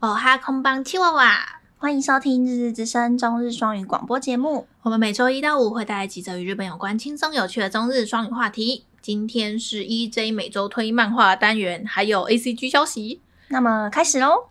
[0.00, 4.68] 哦哈空邦七娃娃，欢迎收听《日日之声》中日双语广播节目。
[4.82, 8.84] 我们每周一到五会带来几则与日本有关、轻松有趣的中日双语话题。
[9.02, 13.20] 今天是 EJ 每周推漫画单元，还有 ACG 消息。
[13.48, 14.50] 那么开始喽！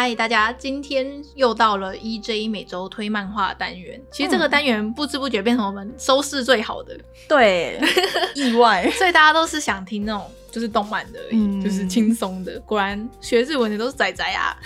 [0.00, 4.00] 嗨，大家，今天又到了 EJ 每周推漫画单元。
[4.12, 7.80] 其实这个单元不知不觉变成我们收视最好的，对，
[8.36, 8.88] 意外。
[8.92, 12.60] 所以大家都是想听那种就是动漫的而已，嗯，就是轻松的。
[12.60, 14.56] 果然学日文的都是仔仔啊。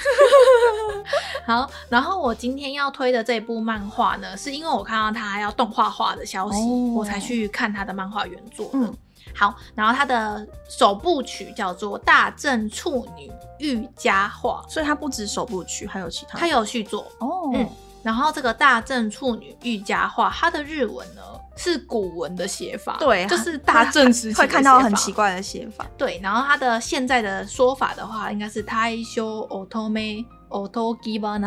[1.48, 8.68] 好，然后我今天要推的这部漫画呢，是因为我看到它要动画化的消息，哦，我才去看它的漫画原作。
[8.74, 8.94] 嗯。
[9.35, 17.51] 好，然后它的首部曲叫做《大正处女御家话》，所以它不止首部曲，还有其他，它有续作哦。
[17.53, 17.69] 嗯，
[18.01, 21.21] 然后这个《大正处女御家话》，它的日文呢
[21.55, 25.85] 是古文的写法，对，就是大正时期会看到很奇怪的写法。
[25.97, 31.37] 对，然后它的现在的说法的话，应该是大正乙女おとぎ话。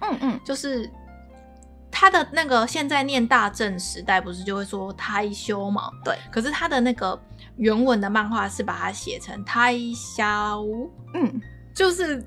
[0.00, 0.90] 嗯嗯，就是。
[1.95, 5.91] 他的那个现在念大正时代不是就会说胎修嘛？
[6.03, 6.17] 对。
[6.31, 7.17] 可是他的那个
[7.57, 10.63] 原文的漫画是把它写成胎消，
[11.13, 11.41] 嗯，
[11.73, 12.25] 就是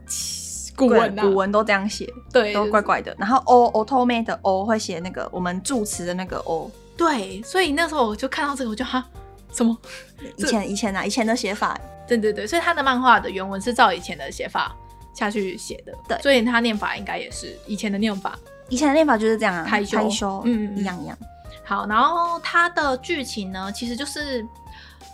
[0.77, 3.15] 古文、啊，古文都这样写，对，都怪怪的。
[3.19, 7.43] 然后 o o t o m a t e o 会写那个我们助词的那个 o，对。
[7.43, 9.05] 所以那时候我就看到这个，我就哈
[9.53, 9.77] 什么？
[10.39, 12.47] 以前以前啊，以前的写法，对对对。
[12.47, 14.73] 所以他的漫画的原文是照以前的写法
[15.13, 16.23] 下去写的，对。
[16.23, 18.39] 所以他念法应该也是以前的念法。
[18.69, 21.17] 以前的练法就是这样啊，胎修，胎修，嗯，一样一样。
[21.65, 24.45] 好，然后它的剧情呢，其实就是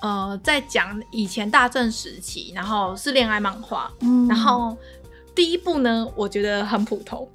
[0.00, 3.91] 呃，在讲以前大正时期，然后是恋爱漫画。
[4.00, 4.77] 嗯，然后
[5.34, 7.27] 第一部呢，我觉得很普通，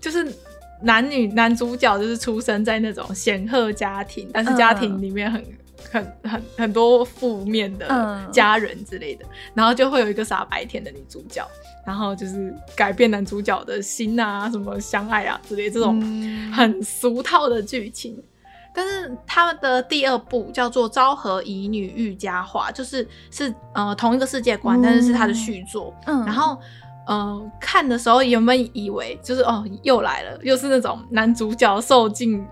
[0.00, 0.26] 就是
[0.82, 5.58] 男女男主角就是出生在那种显赫家庭，但是家庭里面很、嗯、
[5.90, 11.46] 很很很多负面的家人之类的，嗯、然后就会有一个傻白甜的女主角。
[11.86, 16.00] 然后就是改变男主角的心啊，什么相爱啊之类这种
[16.50, 18.14] 很俗套的剧情。
[18.14, 18.24] 嗯、
[18.74, 25.94] 但是他们的第二部叫做《昭和乙女御家话》，就是是呃同一个世界观，嗯、但是是他的续作。
[26.06, 26.58] 嗯，然后
[27.06, 32.42] 呃看的时候有没有以为就是哦又来了，又是那种男主角受尽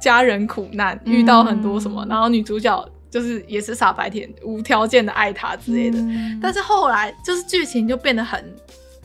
[0.00, 5.98] 家人苦难，遇到很多什么，嗯、然后女主角就是也是傻白甜，无条件的爱他之类的。
[5.98, 8.44] 嗯、但是后来就是剧情就变得很。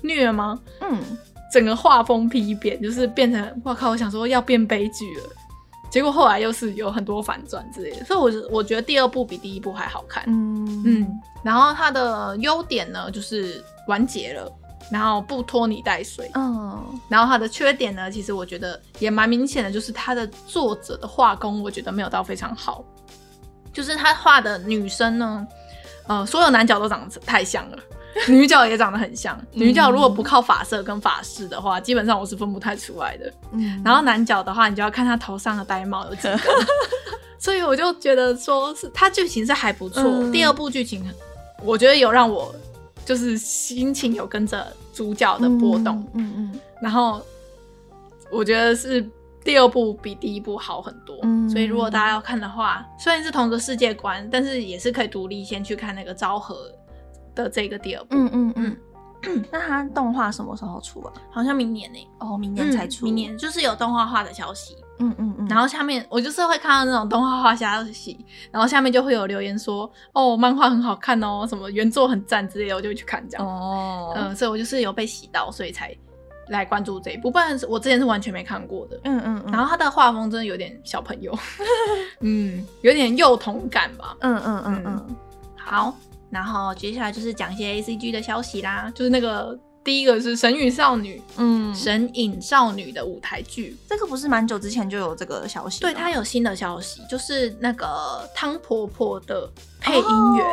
[0.06, 0.60] 虐吗？
[0.82, 1.00] 嗯，
[1.50, 3.92] 整个画风批变，就是变成我靠！
[3.92, 5.24] 我想说要变悲剧了，
[5.90, 10.22] 结果后来又是有很多反转之类的，所以我我觉得第二部比第一部还好看。
[10.28, 11.08] 嗯嗯，
[11.42, 14.52] 然后它的优点呢，就是完结了，
[14.92, 16.30] 然后不拖泥带水。
[16.36, 22.84] 嗯，然后它的缺点呢，其实我觉得也蛮明显的，就是它的作者的画工，我觉得没有到非常好，
[23.72, 25.48] 就是他画的女生呢，
[26.08, 27.78] 呃，所有男角都长得太像了。
[28.30, 33.34] 女角也长得很像，女角如果不靠发色跟发饰的话，基本上我是分不太出来的。
[33.54, 36.40] 嗯，然后男角的话，你就要看他头上的呆帽有几个。
[37.40, 41.04] 所以我就觉得说是他剧情是还不错，嗯、第二部剧情
[41.64, 42.54] 我觉得有让我
[43.06, 46.00] 就是心情有跟着主角的波动。
[46.14, 47.22] 嗯嗯，嗯，然后
[48.32, 49.08] 我觉得是
[49.44, 51.18] 第二部比第一部好很多。
[51.24, 56.72] 嗯，所以如果大家要看的话，虽然是同个世界观，但是也是可以独立先去看那个昭和
[57.36, 61.14] 的这个第二部，嗯嗯嗯， 那它动画什么时候出啊？
[61.32, 62.08] 好像明年呢、欸。
[62.20, 63.06] 哦，明年才出。
[63.06, 64.76] 明年就是有动画化的消息。
[65.00, 65.48] 嗯嗯嗯。
[65.48, 73.48] 然后下面我就是会看到那种动画画消息，然后下面就会有留言说：“哦，漫画很好看哦，什么原作很赞之类的。”我就会去看这样。
[73.48, 74.14] 哦。
[74.16, 75.96] 嗯，所以我就是有被洗到，所以才
[76.50, 77.32] 来关注这一部。
[77.32, 79.00] 不然我之前是完全没看过的。
[79.06, 79.44] 嗯嗯。
[79.52, 81.38] 然后他的画风真的有点小朋友，
[82.22, 84.16] 嗯，有点幼童感吧。
[84.22, 85.16] 嗯嗯嗯嗯。
[85.58, 85.96] 好。
[86.30, 95.82] 然后接下来就是讲一些 A C G 的消息啦，就是那个第一个是《神隐少女》，嗯，《神隐少女》的舞台剧，这个不是蛮久之前就有这个消息？
[95.82, 99.50] 对，它有新的消息，就是那个汤婆婆的
[99.80, 100.46] 配音员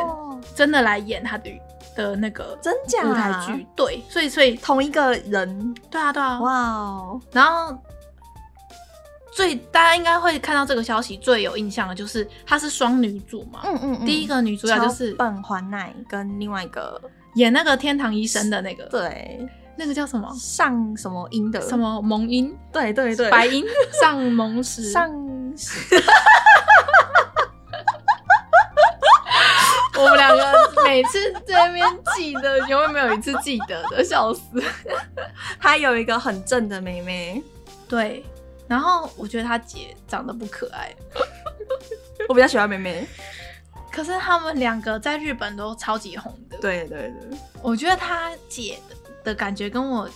[0.55, 1.49] 真的来演她的
[1.95, 3.03] 的那个真假？
[3.09, 7.77] 舞台剧，对，所以所以同一个人，对啊对啊，哇哦，然后。
[9.33, 14.05] 最大家应该会看到这个消息最有印象的就是她是双女主嘛，嗯嗯，嗯。
[14.05, 17.01] 第一个女主角就是本环奈跟另外一个
[17.35, 19.47] 演那个天堂医生的那个，对，
[19.77, 20.29] 那个叫什么？
[20.37, 23.63] 上什么音的，什么蒙音，对对对，白音？
[24.01, 24.91] 上蒙时？
[24.91, 25.09] 上，
[29.97, 31.85] 我们两个每次在那边
[32.15, 34.41] 记得，永远没有一次记得的，笑死。
[35.59, 37.41] 她有一个很正的妹妹，
[37.87, 38.25] 对。
[38.67, 40.95] 然后我觉得他姐长得不可爱，
[42.29, 43.05] 我比较喜欢妹妹。
[43.91, 46.50] 可是他们两个在日本都超级红的。
[46.61, 48.79] 对对对，我觉得他姐
[49.23, 50.07] 的感觉跟我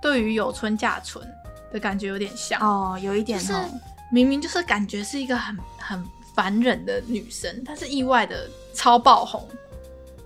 [0.00, 1.26] 对于有村架纯
[1.72, 2.60] 的感觉有点像。
[2.60, 3.60] 哦，有一点、哦，就是
[4.10, 6.04] 明明就是感觉是一个很很
[6.34, 9.48] 烦人的女生，但是意外的超爆红，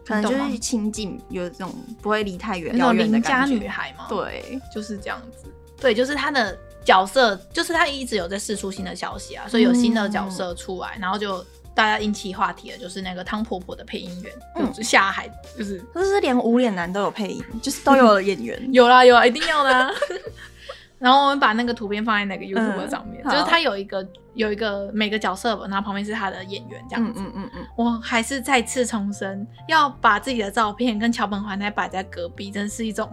[0.05, 4.07] 可能就是亲近，有这种不会离太远，那种邻家女孩嘛。
[4.09, 5.49] 对，就是这样子。
[5.79, 11.45] 对，就是她的角色，就是她一直有在试出新的消息啊，所以有新的角色出来，嗯、然后就。
[11.77, 15.29] 大家引起话题的就是那个汤婆婆的配音员，嗯，就下海，
[15.59, 19.91] 就是，就是连无脸男都有配音，就是都有演员， 有啦有啦，一定要的啊。
[20.99, 27.21] 然后我们把那个图片放在那个 YouTube 上面，嗯、就是他有一个有一个每个角色，然后旁边是他的演员这样子。
[27.21, 27.67] 嗯嗯嗯嗯。
[27.77, 33.13] 我还是再次重申，要把自己的照片跟桥本环奈摆在隔壁，真是一种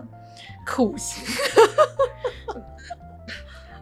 [0.66, 1.22] 酷刑。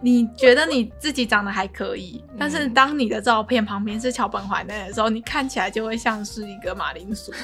[0.04, 7.32] 你觉得你自己长得还可以，但是当你的照片旁边是桥本环奈的时候，你看起来就会像是一个马铃薯，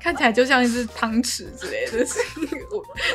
[0.00, 2.66] 看起来就像一只汤匙之类的，是一个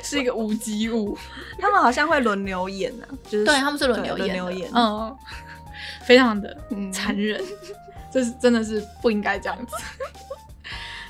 [0.01, 1.17] 是一个无机物。
[1.59, 5.13] 他们好像会轮流演呢、啊，就是对他们是轮流演，轮流演，嗯，
[6.05, 6.55] 非常的
[6.93, 7.43] 残忍，
[8.09, 9.75] 这、嗯、是真的是不应该这样子。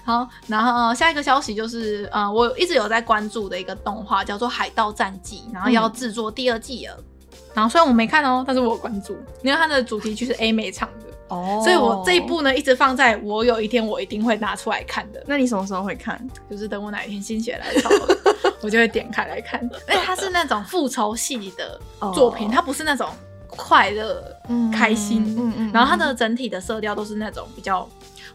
[0.05, 6.95] 好，然后下一个消息就是，呃，我一直有在关注的一个动画叫做《海盗战记》，然后要制作第二季了。
[6.99, 15.23] 嗯、然后虽然我没看哦，但是我有关注，因为它的主题曲是 A 妹唱的哦，所以我这一部呢一直放在我有一天我一定会拿出来看的。
[15.25, 16.23] 那你什么时候会看？
[16.47, 17.89] 就是等我哪一天心血来潮，
[18.61, 19.59] 我就会点开来看。
[19.87, 21.81] 而 且它是那种复仇系的
[22.13, 23.09] 作品，哦、它不是那种
[23.55, 27.87] 快乐、嗯、开心，嗯嗯，然后它的整体的色调都是那种比较。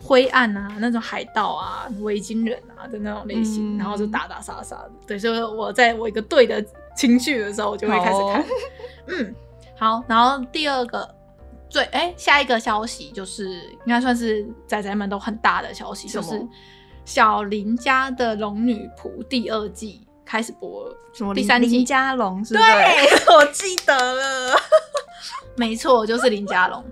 [0.03, 4.91] 灰暗啊，那种海盗啊、维京人啊的那种类型，嗯、然后就打打杀杀的。
[5.07, 6.65] 对，所以我在我一个对的
[6.97, 8.41] 情绪的时候，我就会开始看。
[8.41, 8.45] 哦、
[9.09, 9.35] 嗯，
[9.79, 10.03] 好。
[10.09, 11.07] 然后第二个
[11.69, 13.51] 最哎、欸，下一个消息就是
[13.85, 16.43] 应该算是仔仔们都很大的消息，就是
[17.05, 20.97] 小林家的龙女仆第二季开始播了。
[21.13, 21.35] 什么？
[21.35, 22.67] 第三季林家龙是不是？
[22.67, 24.57] 对， 我记得了，
[25.57, 26.85] 没错，就是林家龙。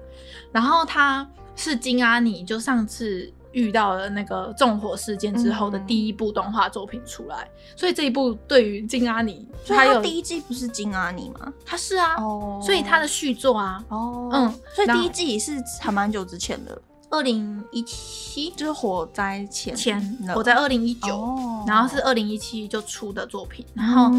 [0.53, 1.29] 然后他。
[1.61, 11.53] 是金阿尼，就上次遇到了那个纵火事件之后的第一部动画作品出来，嗯、所以这一部对于金阿尼，他有第一季不是金阿尼吗？
[11.67, 16.81] 他是啊，哦，所以他的续作啊，哦，嗯，所以第一季是还蛮久之前的，
[17.11, 24.11] 二零一七就是火灾前前，火灾二零一九，然后是二零一七就出的作品，然后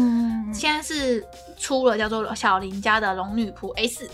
[0.52, 1.24] 现在是
[1.58, 4.08] 出了叫做小林家的龙女仆 S。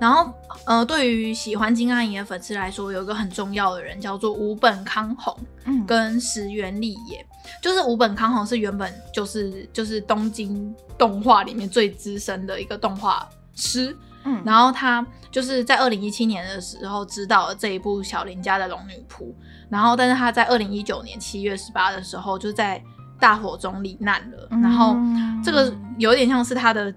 [0.00, 0.32] 然后，
[0.64, 7.26] 呃，对于喜欢金阿姨的粉丝来说，有一个很重要的人叫做五本康弘，嗯，跟石原里也，
[7.60, 19.32] 就是五本康弘是原本就是就是东京动画里面最资深的一个动画师，嗯，然后他就是在二零一七年的时候知道了这一部小林家的龙女仆，
[19.68, 22.82] 然后但是他在二零一九年七月十八的时候就在
[23.20, 24.96] 大火中罹难了，嗯，然后
[25.44, 26.92] 这个有点像是他的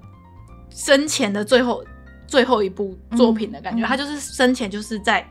[0.70, 1.84] 生前的最后。
[2.28, 5.30] 最后一部作品的感觉，他就是生前就是在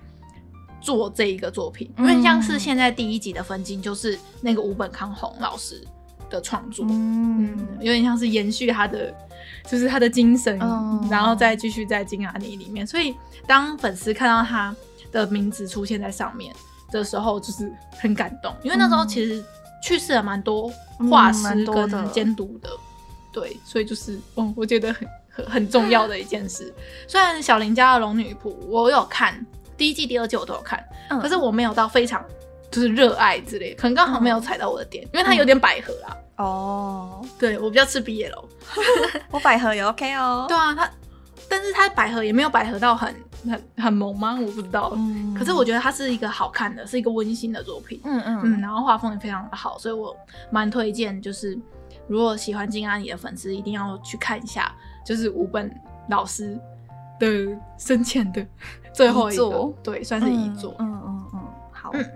[0.82, 5.82] 做这一个作品，嗯、因为像是现在第一集的分镜就是那个五本康弘老师
[6.30, 9.12] 的创作，嗯，嗯，有点像是延续他的，
[9.66, 12.86] 就是他的精神，嗯、然后再继续在金阿尼里面。
[12.86, 13.14] 所以
[13.46, 14.74] 当粉丝看到他
[15.12, 16.54] 的名字出现在上面
[16.90, 19.44] 的时候，就是很感动，因为那时候其实
[19.82, 20.72] 去世了蛮多
[21.10, 22.78] 画师跟监督的，嗯、
[23.32, 25.06] 对，所以就是，嗯，我觉得很。
[25.48, 26.74] 很重要的一件事，
[27.06, 32.22] 虽然小林家的龙女仆我有看第一季、第二季我都有看，嗯、可是我没有到非常
[32.70, 36.16] 就是热爱之类，可能刚好没有踩到我的点，嗯、因为它有点百合啦。
[36.36, 38.32] 哦，对我比较吃 BL，
[39.30, 40.46] 我百合也 OK 哦。
[40.48, 40.90] 对啊，它，
[41.48, 44.38] 但是它百合也没有百合到很很很萌吗？
[44.40, 44.92] 我不知道。
[44.94, 48.00] 嗯，可是我觉得它是一个好看的，是一个温馨的作品。
[48.04, 50.16] 嗯嗯嗯，然后画风也非常的好，所以我
[50.50, 51.58] 蛮推荐，就是
[52.06, 54.72] 如果喜欢金阿尼的粉丝一定要去看一下。
[55.02, 55.74] 就是五本
[56.10, 56.56] 老师
[57.18, 57.26] 的
[57.78, 58.46] 生前的
[58.92, 60.76] 最后一个，座对，算是一座。
[60.78, 61.40] 嗯嗯嗯，嗯，
[61.72, 61.90] 好。
[61.94, 62.10] 嗯，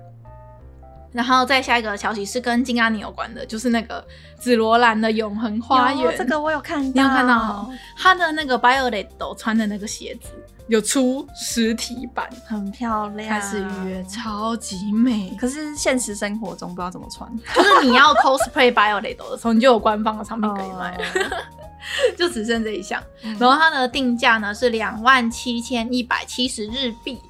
[1.14, 4.04] 然后再下一个消息是跟金阿尼有关的，就是那个
[4.37, 6.14] 紫罗兰的永恒花园。
[6.18, 7.71] 这个我有看到，你有看到？
[7.97, 9.06] 他的那个 Violet
[9.38, 10.28] 穿的那个鞋子
[10.66, 15.35] 有出实体版，很漂亮，开始预约，超级美。
[15.40, 20.99] 可是现实生活中不知道怎么穿，就是你要 cosplay Violet 的时候，你就有官方的产品可以买。
[20.99, 21.04] 了
[22.16, 27.21] 就只剩这一项，嗯、然后它的定价呢是两万七千一百七十日币，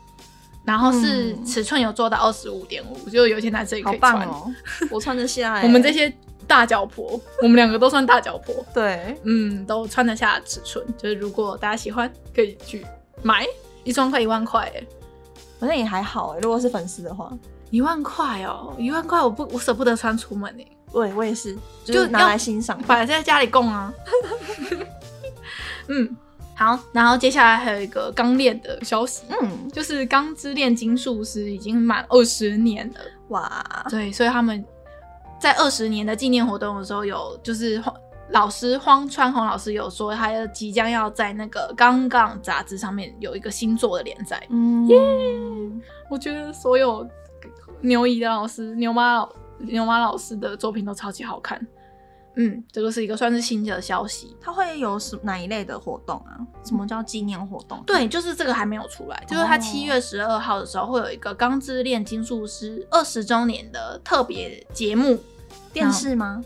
[0.64, 4.26] 然后是尺寸有做到二十五点五，就有些男生也可以穿。
[4.26, 4.50] 哦，
[4.90, 5.61] 我穿得下。
[5.62, 6.11] 我们这些
[6.47, 8.54] 大脚婆， 我们两个都算大脚婆。
[8.73, 10.85] 对，嗯，都穿得下尺寸。
[10.97, 12.85] 就是如果大家喜欢，可以去
[13.23, 13.47] 买
[13.85, 14.83] 一双，快一万块哎，
[15.61, 16.38] 反正也还好哎。
[16.40, 17.30] 如果是粉丝的话，
[17.71, 20.66] 一万块哦，一万块我不我舍不得穿出门哎。
[20.90, 21.54] 对，我也是，
[21.85, 23.92] 就拿来欣赏，摆在家里供啊。
[25.88, 26.16] 嗯。
[26.56, 34.64] 好，然后接下来还有一个钢炼的消息，嗯，就是《钢之炼金术师》已经满二十年了，哇，对，所以他们
[35.40, 37.82] 在二十年的纪念活动的时候，有就是
[38.30, 44.87] 老师荒川弘老师有说，他要即将要在那个《刚刚》杂志上面有一个新作的连载，嗯。
[44.87, 45.80] 耶，yeah!
[46.08, 47.06] 我觉得所有
[47.80, 51.61] 牛姨的老师、牛妈老牛妈老师的作品都超级好看。
[52.37, 54.37] 嗯，这个是一个算是新的消息。
[54.41, 56.38] 它会有什哪一类的活动啊？
[56.64, 57.83] 什么叫纪念活动？
[57.87, 59.17] 对，就是这个还没有出来。
[59.17, 65.19] 哦、就是它七月十二号的时候会有一个《钢之炼金术师》二十周年的特别节目，
[65.73, 66.43] 电视吗？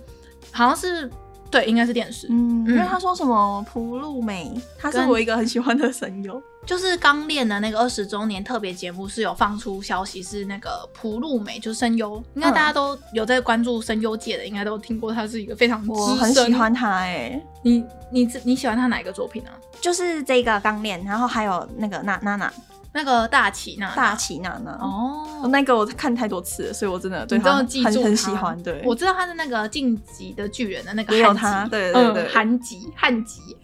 [0.53, 1.11] 好像是。
[1.51, 2.27] 对，应该是电视。
[2.31, 6.43] 嗯，因为他说什么蒲露美，他是我一个很喜欢的声优。
[6.67, 12.23] 就是钢炼的那个二十周年特别节目是有放出消息，是那个蒲露美，就是声优。
[12.35, 17.47] 应该大家都有在关注声优界的，应该都听过他是一个非常我很喜欢他哎、欸。
[17.63, 19.57] 你你你喜欢他哪一个作品呢、啊？
[19.81, 22.53] 就是这个钢炼，然后还有那个娜娜娜。
[22.93, 24.73] 那个大崎娜，大崎娜娜。
[24.73, 27.67] 哦，那个我看太多次了，所以我真的对他很
[28.03, 28.61] 很喜欢。
[28.63, 33.57] 对，我知道他是那个晋级的巨人的那个也有他，对对对，韩吉韩吉，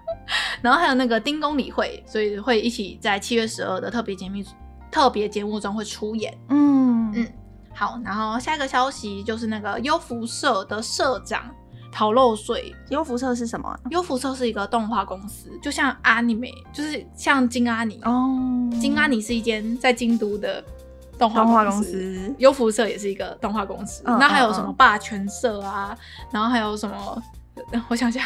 [0.60, 4.42] 然后还有那个丁公理会，所以会一起在七月十二的特别节目
[4.90, 6.36] 特别节目中会出演。
[6.48, 7.12] 嗯。
[7.14, 7.26] 嗯，
[7.74, 11.50] 好，然后下一个消息就是那个优福社的社长。
[11.96, 13.74] 逃漏税，优福社是什么？
[13.88, 18.38] 优福社是一个动画公司，就像阿尼美，就是像金阿尼哦。
[18.78, 20.62] 金阿尼是一间在京都的
[21.18, 24.02] 动画公司，优福社也是一个动画公司。
[24.04, 25.96] 那、嗯、还有什么霸权社啊？
[26.30, 27.22] 然后还有什么？
[27.88, 28.22] 我想想，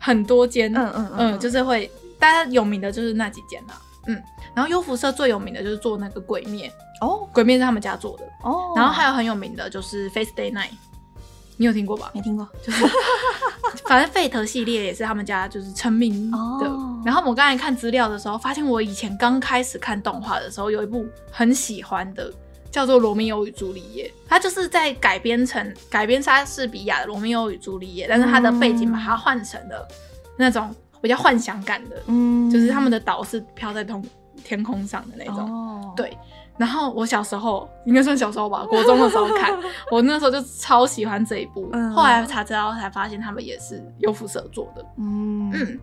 [0.00, 3.80] 很多间，嗯嗯嗯，就是会大家有名的就是那几间啦。
[4.08, 4.20] 嗯，
[4.54, 6.68] 然后优福社最有名的就是做那个鬼灭
[7.00, 8.72] 哦，鬼灭是他们家做的哦。
[8.74, 10.72] 然后还有很有名的就是 Face Day Night。
[11.56, 12.10] 你有听过吧？
[12.14, 12.84] 没听过，就是
[13.86, 16.36] 反正 Fate 系列也是他们家就是成名的。
[16.36, 17.06] Oh.
[17.06, 22.32] 然后我刚才看资料的时候，发现我以前刚开始看动画的时候，有一部很喜欢的，
[22.70, 24.08] 叫做《罗密欧与朱丽叶》。
[24.28, 29.86] 它就是在改编成改编莎士比亚的《罗密欧与朱丽叶》，但是它的背景把它换成了
[30.36, 34.04] 那种比较幻想感的，嗯，就是他们的岛是飘在通
[34.42, 35.96] 天空上的那种，oh.
[35.96, 36.16] 对。
[36.56, 39.52] 然后我小时候应该算小时候吧， 国中的时候看，
[39.90, 41.68] 我那时候就超喜欢这一部。
[41.72, 44.84] 嗯、后来查资料才发现他们也是优辐社做的。
[44.98, 45.80] 嗯嗯。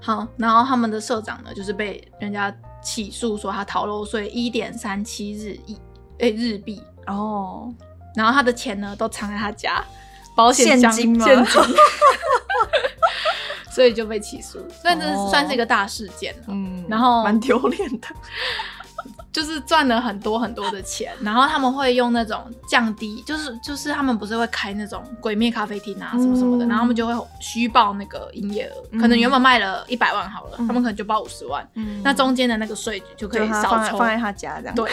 [0.00, 2.52] 好，然后他们的社长呢，就是被人家
[2.82, 5.78] 起诉说他逃漏税一点三七日一
[6.18, 7.72] 诶日币哦，
[8.16, 9.80] 然后他的钱呢都藏在他家
[10.36, 11.20] 保险箱现金
[13.70, 16.46] 所以就被起诉，算是、哦、算是一个大事件了。
[16.48, 18.08] 嗯，然后蛮丢脸的。
[19.32, 34.74] 就是赚了很多很多的钱，然后他们会用那种降低，就是就是他们不是会开那种鬼灭咖啡厅啊什么什么的，嗯、然后他们就会虚报那个营业额，嗯、可能原本卖了一百万好了，嗯、他们可能就报五十万，嗯、那中间的那个税就可以少抽，放在他家这样。
[34.74, 34.90] 对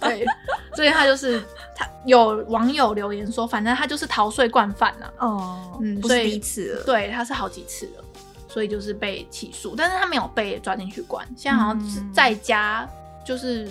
[0.00, 0.26] 对，
[0.76, 1.42] 所以他就是
[1.74, 5.06] 他有网友留言说，反正他就是逃税惯犯呐。
[5.20, 8.04] 哦，嗯，不是第一次了，对，他是好几次了，
[8.46, 12.86] 所以就是被起诉，但是他没有被抓进去关，现在好像是在家。
[13.30, 13.70] 就是，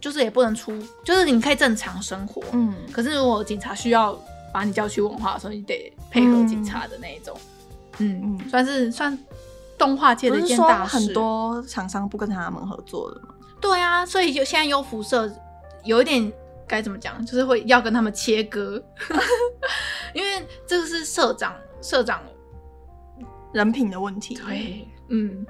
[0.00, 0.72] 就是也不能出，
[1.04, 2.74] 就是你可以正常生活，嗯。
[2.90, 4.18] 可是如果警察需要
[4.50, 7.36] 把你叫去问话的时候，你得配合警察的那一种，
[7.98, 9.18] 嗯嗯，嗯算是算
[9.76, 10.96] 动画界的一件大事。
[10.96, 13.34] 很多厂商不跟他们合作的吗？
[13.60, 15.30] 对啊，所以就现在优辐社
[15.84, 16.32] 有一点
[16.66, 18.82] 该怎么讲，就是会要跟他们切割，
[20.14, 22.22] 因为这个是社长社长
[23.52, 24.34] 人品的问题。
[24.36, 25.44] 对，嗯。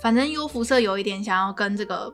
[0.00, 2.12] 反正优辐社有一点想要跟这个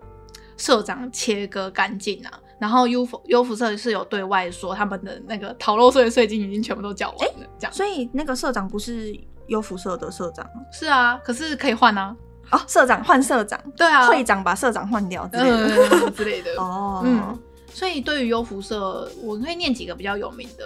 [0.57, 7.73] 社长切割干净啊，然后优福优辐社是有对外说他们的那个逃漏税的税金已经全部都缴完了，欸、这样。
[7.73, 9.19] 所以那个社长不是
[9.49, 10.47] 优辐社的社长？
[10.73, 12.15] 是啊，可是可以换啊。
[12.51, 16.53] 哦，社长换社长，对啊，会长把社长换掉之类的、嗯、之类的。
[16.61, 17.39] 哦，嗯，
[17.73, 20.65] 所以对于优辐社，我可以念几个比较有名的。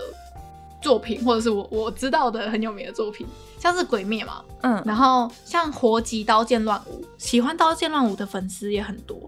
[0.84, 3.26] 作品，或者是我我知道的很有名的作品，
[3.58, 9.18] 像是《鬼灭》嘛，嗯，然后像《活极刀剑乱舞》，喜欢《刀剑乱舞》的粉丝也很多，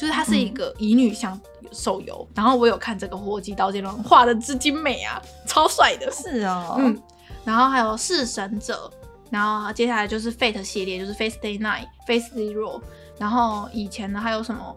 [0.00, 1.38] 就是它是一个乙女向
[1.70, 6.98] 手游，嗯、然后我有看这个《活极刀剑乱舞》，画的之精美啊，超帅的，是哦，嗯，
[7.44, 8.90] 然后还有《弑神者》，
[9.30, 12.80] 然后接下来就是 Fate 系列，就是 Fate Stay Night、Fate Zero，
[13.18, 14.74] 然后以前呢还有什么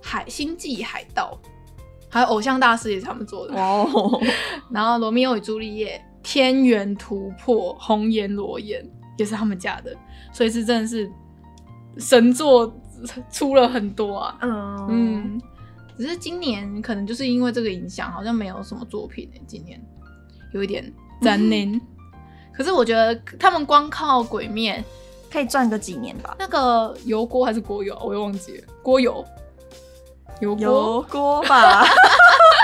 [0.00, 1.38] 海星际海盗。
[2.10, 4.20] 还有偶像大师也是他们做的哦。
[4.70, 8.84] 然后罗密欧与朱丽叶、天元突破、红颜裸眼
[9.16, 9.96] 也是他们家的，
[10.32, 11.10] 所以是真的是
[11.98, 12.74] 神作
[13.30, 14.38] 出了很多啊。
[14.42, 15.42] 嗯嗯，
[15.96, 19.80] 只是今年可能就是因为这个影响，好像没有什么作品今年
[20.52, 21.72] 有一点残念。
[21.72, 21.80] 嗯、
[22.52, 24.82] 可是我觉得他们光靠鬼灭
[25.30, 26.34] 可以赚个几年吧。
[26.38, 29.24] 那个油锅还是锅油，我又忘记了，锅油。
[30.40, 31.84] 油锅锅吧，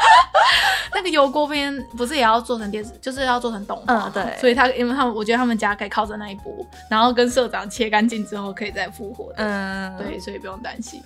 [0.95, 3.95] 那个油锅边不是也要做成电视，就是要做成动画。
[3.95, 4.37] 嗯，对。
[4.40, 6.52] 所以他，因为他们，我觉得他们家可以靠着那一波，
[6.90, 9.37] 然后跟社长切干净之后，可以再复活的。
[9.38, 11.02] 嗯，对，所以不用担心。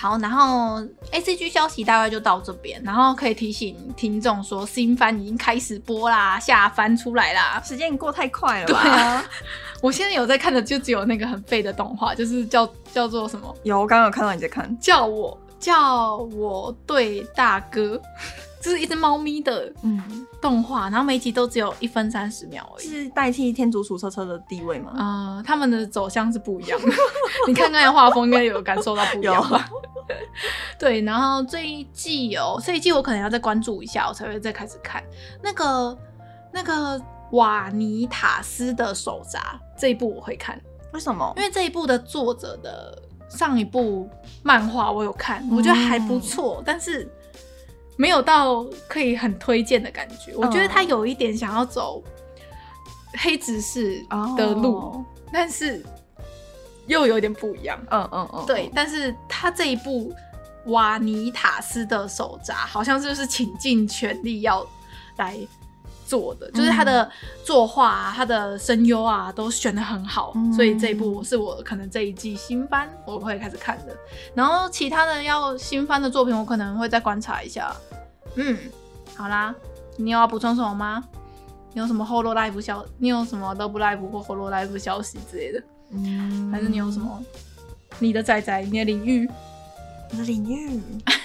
[0.00, 8.80] 好，然后 A C G 消息大概就到这边，然后可以提醒听众说，新番已经开始播啦，下番出来啦，时间过太快了吧？
[8.80, 9.24] 对啊，
[9.82, 13.52] 我现在有在看的就只有那个很废的动画，就是叫叫做什么？
[13.64, 18.00] 有，我刚刚有看到你在看，叫我叫我对大哥。
[18.60, 24.92] 就是一只猫咪的嗯动画，然后每一集都只有一分三十秒而已，是代替天竺鼠车车的地位吗？
[24.96, 26.88] 啊、呃，他们的走向是不一样的。
[27.46, 29.68] 你看刚才画风应该有感受到不一样吧？
[30.78, 35.02] 对，然后这一季哦，这一季我可能要再关注一下，我才会再开始看
[35.42, 35.96] 那个
[36.52, 37.00] 那个
[37.32, 40.60] 瓦尼塔斯的手札这一部我会看，
[40.92, 41.32] 为什么？
[41.36, 44.08] 因为这一部的作者的上一部
[44.42, 47.08] 漫画我有看，我觉得还不错，嗯、但是。
[47.98, 52.02] 没有到可以很推荐的感觉，我觉得他有一点想要走
[53.18, 54.02] 黑执事
[54.36, 55.04] 的路，oh.
[55.32, 55.84] 但是
[56.86, 57.78] 又有点不一样。
[57.90, 58.70] 嗯嗯嗯，对。
[58.72, 60.14] 但是他这一部
[60.66, 64.64] 瓦尼塔斯的手札，好像就是倾尽全力要
[65.16, 65.36] 来
[66.08, 67.08] 做的，就是他的
[67.44, 73.94] 作画啊，他的声优啊，都选的很好，嗯、所以这一部是我可能这一季新番我会开始看的。
[74.34, 77.76] 然后其他的要新番的作品，我可能会再观察一下。
[78.36, 78.56] 嗯，
[79.14, 79.54] 好啦，
[79.98, 81.04] 你有要补充什么吗？
[81.74, 82.84] 你有什么 Hololive 消？
[82.96, 85.62] 你有什么 Love Live 或 Hololive 消息之类的？
[85.90, 87.22] 嗯，还是你有什么？
[87.98, 89.28] 你的仔仔，你的领域？
[90.10, 90.80] 我的领域？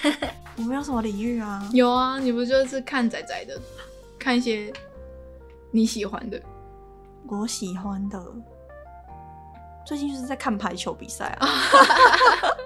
[0.58, 1.68] 我没有什么领域啊。
[1.72, 3.60] 有啊，你不就是看仔仔的，
[4.24, 4.72] 看一些
[5.70, 6.42] 你喜欢的。
[7.28, 8.24] 我喜欢的，
[9.86, 11.48] 最近就是在看排球比赛啊。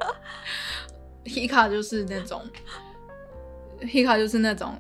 [1.26, 2.44] Hika 就是那种。
[3.82, 4.76] Hika 就是那种，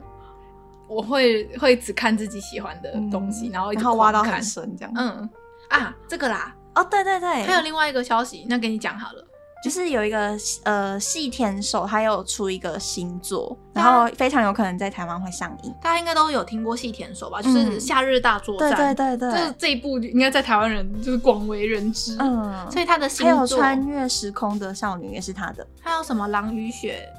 [0.88, 4.94] 我会会只看自己喜欢的东西，嗯、然后一直挖到很深这样。
[4.96, 5.30] 嗯
[5.70, 9.28] 啊，这个啦，哦对对对，还有另外一个消息，那给你讲好了，
[9.64, 15.74] 就是有一个呃细田守，他有出一个新作，然后非常有可能在台湾会上映。
[15.82, 17.42] 大家应该都有听过细田守吧？
[17.42, 22.16] 就是《夏日大作战》，对对对对，就是这一部应该在台湾人就是广为人知。
[22.20, 23.36] 嗯，所以他的新作。
[23.36, 27.10] 还有穿越时空的少女也是他的，还有什么《狼与雪》。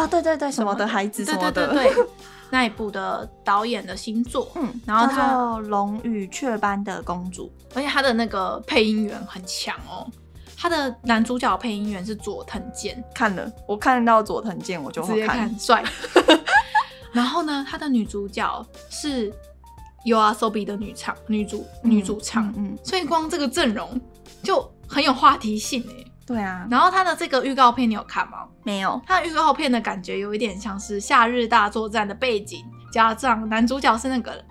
[0.00, 0.86] 哦，对对对，什么的？
[0.86, 1.94] 孩子什么的，对对对。
[1.94, 2.06] 对，
[2.50, 10.06] 那一部的导演的新作， 嗯，然后他《龙与雀斑的公主》，而且他的那个配音员很强哦，
[10.64, 15.84] 他的男主角配音员是佐藤健，看了，我看到佐藤健我就会看，直接看帅。
[17.12, 19.30] 然后呢，他的女主角是
[20.06, 24.00] U R S O B i 的女唱女主女主唱，嗯，嗯，所以光这个阵容
[24.42, 26.10] 就很有话题性哎。
[26.24, 28.46] 对啊，然后他的这个预告片你有看吗？
[28.62, 28.98] 没有。
[29.06, 34.42] 他的预告片的感觉有一点像是《夏日大作战》的背景，加上男主角是那个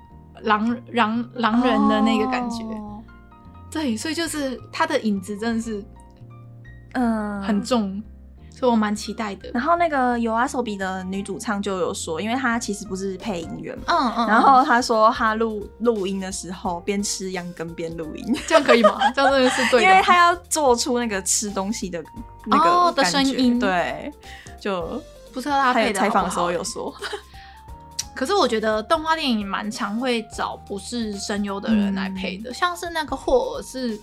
[0.42, 2.64] 狼狼狼人的那个感觉。
[2.66, 3.02] 哦、
[3.72, 5.84] 对，所以就是他的影子真的是，
[6.94, 8.02] 嗯，很重。
[8.56, 9.50] 所以我蛮期待的。
[9.54, 18.98] 然后那个 YOASOBI 的女主唱就有说，因为她其实不是配音员嘛，嗯嗯，然后她说她录录音的时候边吃羊羹边录音，这样可以吗？
[19.14, 22.02] 这样真的是对的，因为她要做出那个吃东西的
[22.46, 24.14] 那个、哦、的声音，对，
[24.62, 25.02] 就
[25.34, 25.92] 不知道她配。
[25.92, 26.94] 采访的时候有说，
[28.16, 34.00] 可是我觉得动画电影蛮常会找不是声优的人来配的，嗯、像是那个霍尔是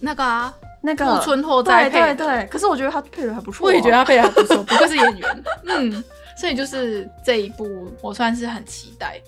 [0.00, 0.54] 那个啊。
[0.86, 5.44] 那个村拓哉配，对对对，可是我觉得他配的还不错，啊，我也觉得他配的还不错，不愧是演员。
[5.66, 6.04] 嗯，
[6.38, 9.20] 所以就是这一部我算是很期待。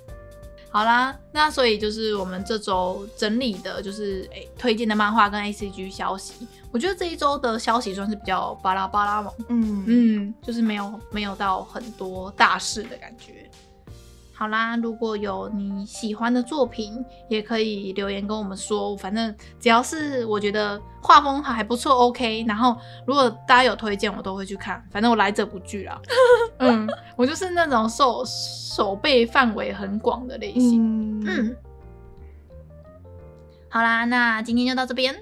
[0.71, 13.48] 好啦，那所以就是我们这周整理的就是诶、欸、推荐的漫画跟 ACG 消息，我觉得这一周的消息算是比较巴拉巴拉嘛，嗯嗯，就是没有没有到很多大事的感觉。
[14.39, 18.97] 好啦，如果有你喜欢的作品，也可以留言跟我们说。
[18.97, 22.45] 反正只要是我觉得画风还不错，OK。
[22.47, 24.81] 然后如果大家有推荐，我都会去看。
[24.93, 26.01] 反正我来者不拒啦。
[26.61, 31.21] 嗯，我就是那种手手背范围很广的类型。
[31.21, 31.57] 嗯，嗯，
[33.69, 35.17] 好啦，那今天就到这边，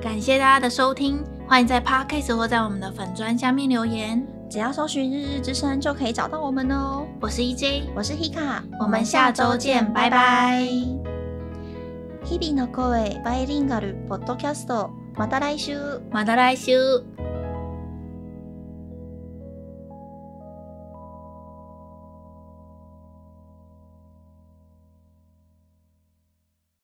[0.00, 1.22] 感谢大家的收听。
[1.46, 7.05] 欢迎在 Podcast 或在我们的粉砖下面留言，只要搜寻“日日之声”就可以找到我们哦。
[7.19, 10.67] 我是 EJ，我是 Hika，我们下周见，拜拜。
[12.23, 17.03] 日々の声バイリンガルポッドキャスト，また来周，また来周。